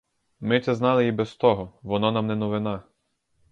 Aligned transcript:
Ми 0.39 0.59
це 0.61 0.75
знали 0.75 1.07
і 1.07 1.11
без 1.11 1.35
того, 1.35 1.79
воно 1.83 2.11
нам 2.11 2.27
не 2.27 2.35
новина. 2.35 2.83